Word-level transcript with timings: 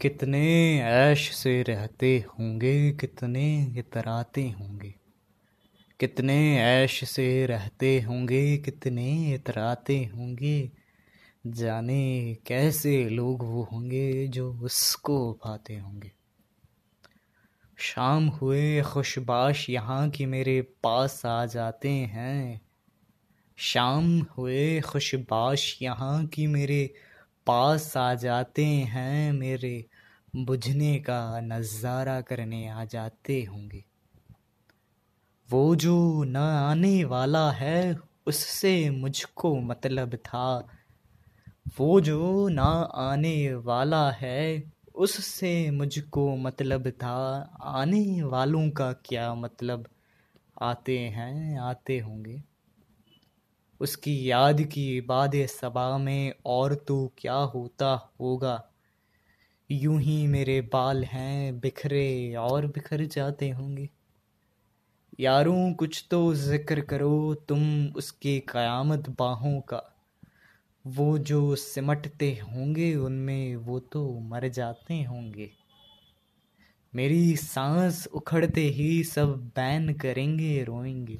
कितने 0.00 0.80
ऐश 0.80 1.36
से 1.36 1.62
रहते 1.62 2.24
होंगे, 2.28 2.92
कितने 2.92 3.74
इतराते 3.78 4.42
होंगे। 4.42 4.94
कितने 6.00 6.60
ऐश 6.60 7.10
से 7.10 7.46
रहते 7.46 8.00
होंगे, 8.00 8.56
कितने 8.56 9.34
इतराते 9.34 9.98
होंगे। 10.04 10.70
जाने 11.46 12.36
कैसे 12.46 13.08
लोग 13.08 13.42
वो 13.42 13.68
होंगे 13.72 14.28
जो 14.28 14.54
उसको 14.54 15.32
पाते 15.32 15.78
होंगे। 15.78 16.12
शाम 17.76 18.28
हुए, 18.28 18.82
खुशबाश 18.82 19.70
यहाँ 19.70 20.10
की 20.10 20.26
मेरे 20.26 20.62
पास 20.62 21.26
आ 21.26 21.46
जाते 21.46 21.88
हैं। 21.88 22.60
शाम 23.56 24.20
हुए, 24.20 24.80
खुशबाश 24.80 25.78
यहाँ 25.82 26.26
की 26.26 26.46
मेरे 26.46 26.94
पास 27.48 27.96
आ 27.96 28.14
जाते 28.14 28.64
हैं 28.64 29.32
मेरे 29.32 29.86
बुझने 30.36 30.98
का 30.98 31.40
नज़ारा 31.40 32.20
करने 32.20 32.68
आ 32.68 32.84
जाते 32.84 33.44
होंगे। 33.44 33.84
वो 35.50 35.76
जो 35.76 36.24
न 36.24 36.36
आने 36.36 37.04
वाला 37.04 37.50
है, 37.50 37.96
उससे 38.26 38.90
मुझको 38.90 39.60
मतलब 39.60 40.14
था। 40.14 40.68
वो 41.78 42.00
जो 42.00 42.48
ना 42.48 42.68
आने 42.94 43.54
वाला 43.54 44.10
है, 44.10 44.72
उससे 44.94 45.70
मुझको 45.70 46.36
मतलब 46.36 46.90
था। 46.90 47.50
आने 47.62 48.22
वालों 48.22 48.70
का 48.70 48.92
क्या 48.92 49.34
मतलब? 49.34 49.86
आते 50.62 50.98
हैं, 50.98 51.60
आते 51.60 51.98
होंगे। 51.98 52.42
उसकी 53.80 54.30
याद 54.30 54.62
की 54.62 55.00
बाद 55.00 55.32
सबा 55.46 55.98
में 55.98 56.32
और 56.46 56.74
तो 56.74 57.12
क्या 57.18 57.34
होता 57.34 58.12
होगा? 58.20 58.70
यूँ 59.70 60.00
ही 60.00 60.26
मेरे 60.26 60.60
बाल 60.60 61.04
हैं, 61.04 61.60
बिखरे 61.60 62.34
और 62.34 62.66
बिखर 62.66 63.04
जाते 63.04 63.50
होंगे। 63.50 63.88
यारों, 65.20 65.74
कुछ 65.74 66.06
तो 66.10 66.34
ज़िक्र 66.34 66.80
करो 66.80 67.34
तुम 67.34 67.86
उसके 67.86 68.40
क़यामत 68.40 69.08
बाहों 69.08 69.60
का। 69.60 69.94
वो 70.86 71.18
जो 71.18 71.56
सिमटते 71.56 72.30
होंगे 72.32 72.94
उनमें 72.94 73.56
वो 73.56 73.78
तो 73.78 74.20
मर 74.20 74.48
जाते 74.48 75.02
होंगे। 75.02 75.50
मेरी 76.94 77.36
सांस 77.36 78.06
उखड़ते 78.06 78.60
ही 78.60 79.04
सब 79.04 79.36
बैन 79.56 79.94
करेंगे 79.94 80.64
रोएँगे। 80.64 81.18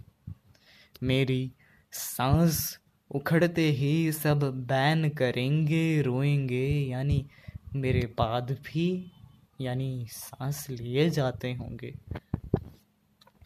मेरी 1.03 1.53
सांस 1.93 2.79
उखड़ते 3.11 3.71
ही 3.71 4.13
सब 4.13 4.67
बैन 4.67 5.09
करेंगे, 5.09 6.03
रोएँगे, 6.03 6.69
यानी 6.69 7.27
मेरे 7.75 8.15
बाद 8.19 8.51
भी, 8.51 9.13
यानी 9.61 10.07
सांस 10.11 10.71
लिए 10.71 11.11
जाते 11.11 11.55
होंगे। 11.55 11.95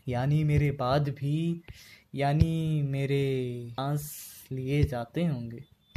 यानी 0.08 0.44
मेरे 0.44 0.70
बाद 0.70 1.08
भी, 1.08 1.62
यानी 2.14 2.82
मेरे 2.82 3.66
सांस 3.70 4.18
लिए 4.52 4.84
जाते 4.84 5.26
होंगे। 5.26 5.64